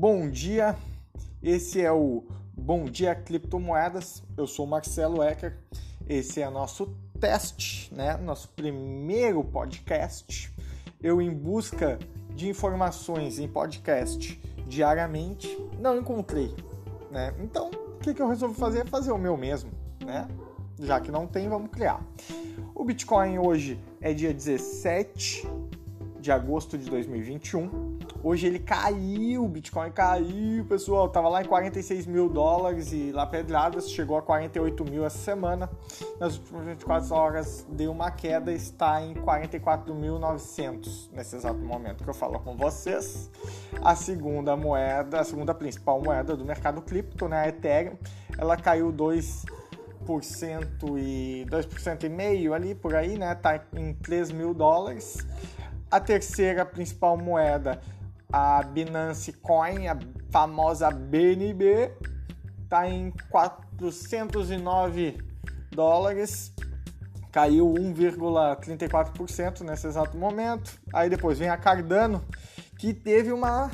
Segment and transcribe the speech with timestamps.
[0.00, 0.74] Bom dia,
[1.42, 2.24] esse é o
[2.56, 4.22] Bom Dia Criptomoedas.
[4.34, 5.58] Eu sou Marcelo Ecker.
[6.08, 8.16] Esse é nosso teste, né?
[8.16, 10.50] Nosso primeiro podcast.
[11.02, 11.98] Eu em busca
[12.34, 16.56] de informações em podcast diariamente não encontrei,
[17.10, 17.34] né?
[17.38, 18.88] Então, o que, que eu resolvi fazer?
[18.88, 19.70] Fazer o meu mesmo,
[20.02, 20.26] né?
[20.78, 22.02] Já que não tem, vamos criar.
[22.74, 25.46] O Bitcoin hoje é dia 17
[26.18, 27.99] de agosto de 2021.
[28.22, 31.08] Hoje ele caiu, o Bitcoin caiu, pessoal.
[31.08, 35.70] Tava lá em 46 mil dólares e lá pedradas, chegou a 48 mil essa semana.
[36.18, 42.14] Nas últimas 24 horas deu uma queda, está em 44.900 nesse exato momento que eu
[42.14, 43.30] falo com vocês.
[43.82, 47.96] A segunda moeda, a segunda principal moeda do mercado cripto, né, a Ethereum,
[48.36, 49.46] ela caiu 2
[50.98, 53.34] e 2% e meio ali por aí, né?
[53.34, 55.26] Tá em 3 mil dólares.
[55.90, 57.80] A terceira principal moeda,
[58.32, 59.98] a Binance Coin, a
[60.30, 61.92] famosa BNB,
[62.62, 65.18] está em 409
[65.70, 66.52] dólares,
[67.32, 70.80] caiu 1,34% nesse exato momento.
[70.92, 72.24] Aí depois vem a Cardano,
[72.78, 73.70] que teve uma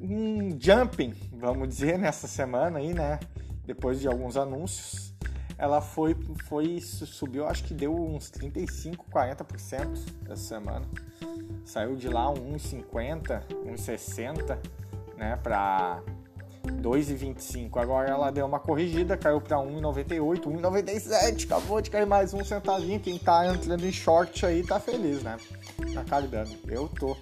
[0.00, 3.20] um jumping, vamos dizer, nessa semana aí, né?
[3.64, 5.12] Depois de alguns anúncios
[5.62, 6.16] ela foi,
[6.48, 10.84] foi subiu, acho que deu uns 35, 40% essa semana.
[11.64, 14.58] Saiu de lá 1,50, 1,60,
[15.16, 16.02] né, para
[16.82, 17.76] 2,25.
[17.80, 23.00] Agora ela deu uma corrigida, caiu para 1,98, 1,97, acabou de cair mais um centavinho.
[23.00, 25.36] Quem tá entrando em short aí tá feliz, né?
[25.94, 26.50] Tá cardando.
[26.68, 27.16] Eu tô.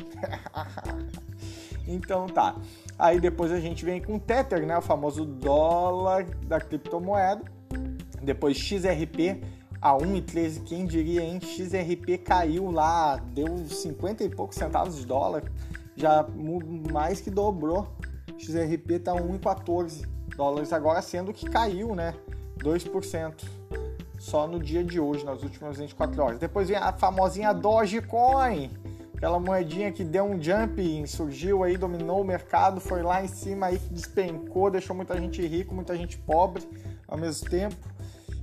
[1.86, 2.56] então tá.
[2.98, 7.60] Aí depois a gente vem com Tether, né, o famoso dólar da criptomoeda
[8.22, 9.41] depois XRP
[9.81, 11.41] a 1,13, quem diria, hein?
[11.41, 15.45] XRP caiu lá, deu 50 e poucos centavos de dólar,
[15.97, 16.27] já
[16.92, 17.89] mais que dobrou.
[18.39, 20.06] XRP tá 1,14
[20.37, 22.15] dólares agora, sendo que caiu, né?
[22.59, 23.44] 2%
[24.19, 26.38] só no dia de hoje, nas últimas 24 horas.
[26.38, 28.71] Depois vem a famosinha Dogecoin,
[29.16, 33.66] aquela moedinha que deu um jump, surgiu aí, dominou o mercado, foi lá em cima
[33.66, 36.62] aí, despencou, deixou muita gente rico, muita gente pobre
[37.09, 37.90] ao mesmo tempo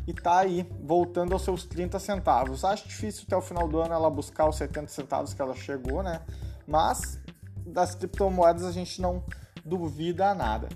[0.08, 2.64] e tá aí voltando aos seus 30 centavos.
[2.64, 6.02] Acho difícil até o final do ano ela buscar os 70 centavos que ela chegou,
[6.02, 6.22] né?
[6.66, 7.20] Mas
[7.66, 9.22] das criptomoedas a gente não
[9.66, 10.70] duvida nada.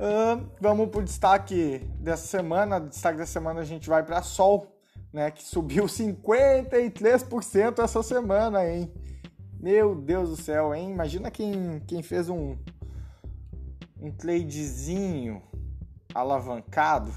[0.00, 2.80] Uh, vamos para o destaque dessa semana.
[2.80, 4.74] Destaque dessa semana a gente vai para Sol,
[5.12, 5.30] né?
[5.30, 8.90] Que subiu 53% essa semana, hein?
[9.60, 10.90] Meu Deus do céu, hein?
[10.90, 12.56] Imagina quem, quem fez um,
[14.00, 15.42] um tradezinho
[16.14, 17.12] alavancado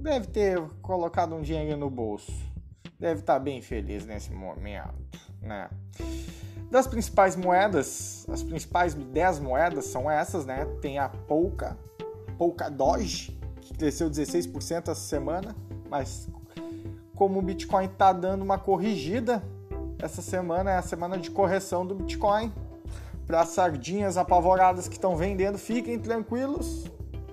[0.00, 2.32] deve ter colocado um dinheiro no bolso.
[2.98, 4.94] Deve estar bem feliz nesse momento,
[5.40, 5.68] né?
[6.70, 10.64] Das principais moedas, as principais 10 moedas são essas, né?
[10.80, 11.76] Tem a Polka,
[12.38, 15.56] Polka Doge, que cresceu 16% essa semana,
[15.88, 16.28] mas
[17.14, 19.42] como o Bitcoin está dando uma corrigida,
[19.98, 22.52] essa semana é a semana de correção do Bitcoin.
[23.26, 26.90] Para as sardinhas apavoradas que estão vendendo, fiquem tranquilos,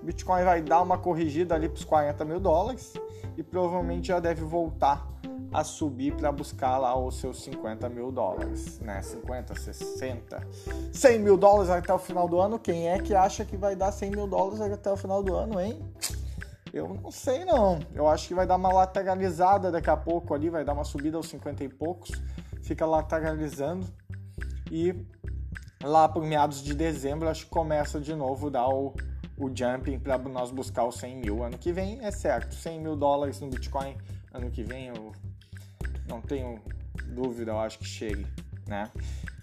[0.07, 2.94] Bitcoin vai dar uma corrigida ali para os 40 mil dólares
[3.35, 5.06] e provavelmente já deve voltar
[5.51, 9.01] a subir para buscar lá os seus 50 mil dólares, né?
[9.01, 10.47] 50, 60,
[10.94, 12.57] 100 mil dólares até o final do ano.
[12.57, 15.59] Quem é que acha que vai dar 100 mil dólares até o final do ano,
[15.59, 15.78] hein?
[16.72, 17.79] Eu não sei não.
[17.94, 21.18] Eu acho que vai dar uma lateralizada daqui a pouco ali, vai dar uma subida
[21.18, 22.12] aos 50 e poucos,
[22.63, 23.85] fica lateralizando
[24.72, 24.95] e
[25.84, 28.94] lá por meados de dezembro acho que começa de novo dar o
[29.37, 32.55] o jumping para nós buscar os 100 mil ano que vem, é certo.
[32.55, 33.95] 100 mil dólares no Bitcoin
[34.33, 35.11] ano que vem, eu
[36.07, 36.59] não tenho
[37.07, 38.25] dúvida, eu acho que chegue,
[38.67, 38.89] né?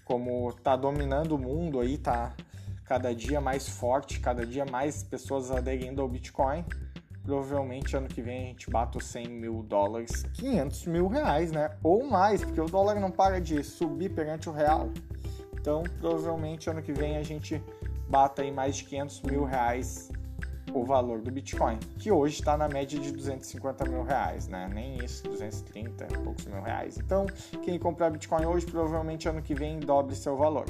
[0.03, 2.33] Como tá dominando o mundo aí, tá
[2.85, 6.63] cada dia mais forte, cada dia mais pessoas aderindo ao Bitcoin.
[7.23, 11.71] Provavelmente ano que vem a gente bate os 100 mil dólares, 500 mil reais, né?
[11.81, 14.91] Ou mais, porque o dólar não para de subir perante o real.
[15.59, 17.59] Então, provavelmente ano que vem a gente
[18.07, 20.09] bata em mais de 500 mil reais
[20.73, 24.69] o valor do Bitcoin, que hoje está na média de 250 mil reais, né?
[24.73, 26.97] Nem isso, 230 e poucos mil reais.
[26.97, 27.25] Então,
[27.63, 30.65] quem comprar Bitcoin hoje, provavelmente ano que vem dobre seu valor.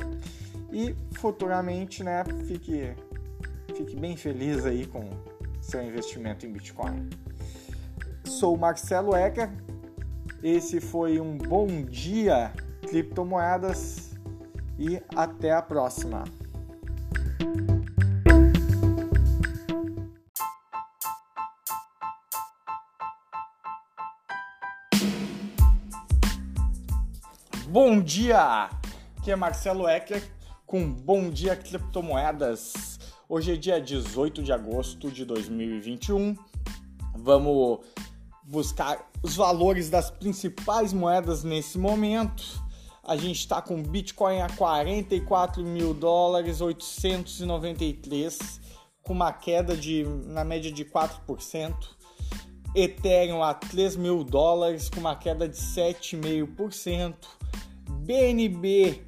[0.72, 2.94] E futuramente, né, fique,
[3.76, 5.10] fique bem feliz aí com
[5.60, 7.10] seu investimento em Bitcoin.
[8.24, 9.50] Sou Marcelo Ecker,
[10.44, 12.52] esse foi um bom dia
[12.88, 14.12] criptomoedas
[14.78, 16.24] e até a próxima.
[27.76, 28.70] Bom dia!
[29.18, 30.24] Aqui é Marcelo Ecker
[30.66, 32.98] com Bom Dia Criptomoedas.
[33.28, 36.38] Hoje é dia 18 de agosto de 2021.
[37.18, 37.80] Vamos
[38.46, 42.46] buscar os valores das principais moedas nesse momento.
[43.04, 48.62] A gente está com Bitcoin a 44 mil dólares, 893,
[49.04, 51.76] com uma queda de na média de 4%.
[52.74, 57.16] Ethereum a 3 mil dólares, com uma queda de 7,5%.
[57.90, 59.02] BNB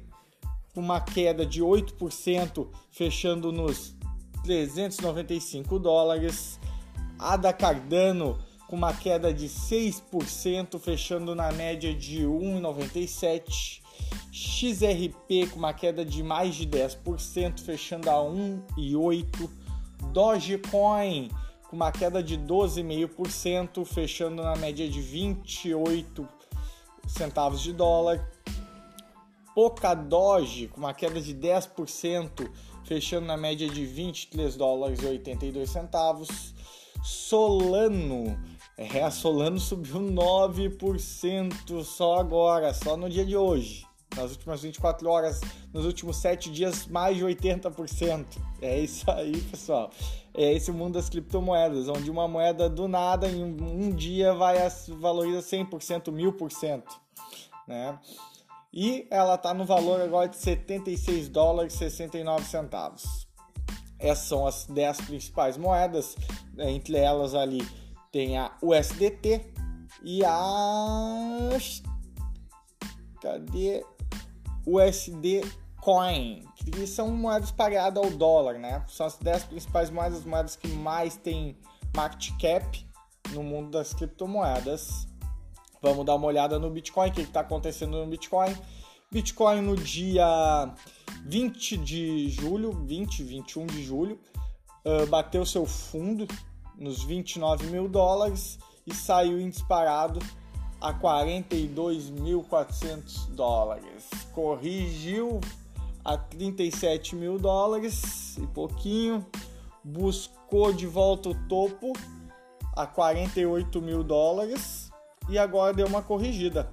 [0.74, 3.94] com uma queda de 8%, fechando nos
[4.44, 6.58] 395 dólares.
[7.18, 8.38] Ada Cardano
[8.68, 13.80] com uma queda de 6%, fechando na média de 1,97.
[14.30, 19.50] XRP com uma queda de mais de 10%, fechando a 1,8.
[20.12, 21.28] Dogecoin
[21.68, 26.28] com uma queda de 12,5%, fechando na média de 28
[27.06, 28.30] centavos de dólar.
[29.58, 32.48] Polkadot com uma queda de 10%,
[32.84, 36.54] fechando na média de 23 dólares e 82 centavos.
[37.02, 38.38] Solano,
[38.76, 43.84] é, a Solano subiu 9% só agora, só no dia de hoje.
[44.16, 45.40] Nas últimas 24 horas,
[45.74, 48.26] nos últimos 7 dias, mais de 80%.
[48.62, 49.90] É isso aí, pessoal.
[50.34, 54.70] É esse mundo das criptomoedas, onde uma moeda do nada em um dia vai a,
[55.00, 56.84] valoriza 100%, 1000%,
[57.66, 57.98] né?
[58.72, 63.26] E ela está no valor agora de 76 dólares e 69 centavos.
[63.98, 66.16] Essas são as 10 principais moedas,
[66.58, 67.66] entre elas ali
[68.12, 69.52] tem a USDT
[70.02, 71.58] e a
[73.20, 73.84] cadê
[74.66, 75.42] USD
[75.80, 78.84] Coin, que são moedas pareadas ao dólar, né?
[78.88, 81.56] São as 10 principais moedas, moedas que mais têm
[81.96, 82.86] market cap
[83.30, 85.06] no mundo das criptomoedas.
[85.80, 88.56] Vamos dar uma olhada no Bitcoin, o que está acontecendo no Bitcoin.
[89.10, 90.74] Bitcoin no dia
[91.24, 94.20] 20 de julho, 20, 21 de julho,
[95.08, 96.28] bateu seu fundo
[96.76, 100.20] nos 29 mil dólares e saiu em disparado
[100.80, 104.08] a 42.400 dólares.
[104.32, 105.40] Corrigiu
[106.04, 109.24] a 37 mil dólares e pouquinho,
[109.82, 111.94] buscou de volta o topo
[112.76, 114.77] a 48 mil dólares
[115.28, 116.68] e agora deu uma corrigida.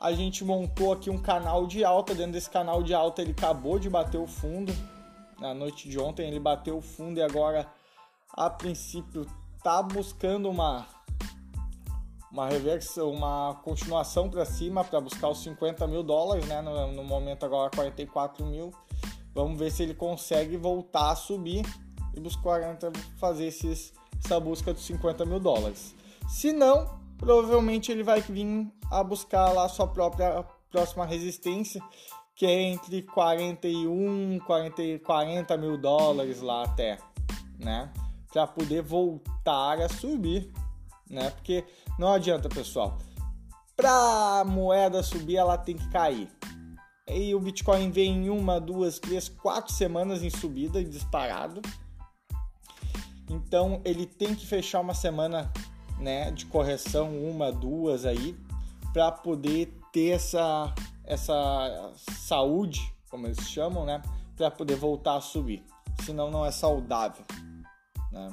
[0.00, 3.78] A gente montou aqui um canal de alta, dentro desse canal de alta ele acabou
[3.78, 4.72] de bater o fundo.
[5.40, 7.66] Na noite de ontem ele bateu o fundo e agora
[8.32, 9.26] a princípio
[9.62, 10.86] tá buscando uma
[12.30, 16.60] uma reversão, uma continuação para cima para buscar os 50 mil dólares, né?
[16.60, 18.72] No, no, momento agora 44 mil.
[19.34, 21.64] Vamos ver se ele consegue voltar a subir
[22.14, 22.76] e buscar
[23.16, 25.94] fazer esses, essa busca dos 50 mil dólares.
[26.28, 31.82] Se não, provavelmente ele vai vir a buscar lá sua própria próxima resistência,
[32.34, 36.98] que é entre 41, 40, 40 mil dólares lá até,
[37.58, 37.92] né?
[38.32, 40.52] Para poder voltar a subir,
[41.10, 41.30] né?
[41.30, 41.64] Porque
[41.98, 42.98] não adianta, pessoal.
[43.74, 46.28] Para moeda subir, ela tem que cair.
[47.08, 51.62] E o Bitcoin vem em uma, duas, três, quatro semanas em subida e disparado.
[53.30, 55.50] Então ele tem que fechar uma semana
[55.98, 58.36] né, de correção, uma, duas aí,
[58.92, 60.74] para poder ter essa,
[61.04, 64.02] essa saúde, como eles chamam, né,
[64.36, 65.62] para poder voltar a subir.
[66.04, 67.24] Senão não é saudável.
[68.12, 68.32] Né?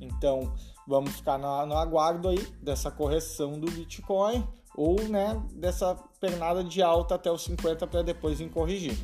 [0.00, 0.52] Então
[0.86, 6.82] vamos ficar no, no aguardo aí dessa correção do Bitcoin ou né, dessa pernada de
[6.82, 8.98] alta até os 50 para depois em corrigir.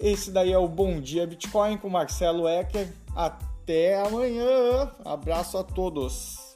[0.00, 2.92] Esse daí é o Bom Dia Bitcoin com Marcelo Ecker.
[3.16, 4.92] Até amanhã.
[5.04, 6.47] Abraço a todos.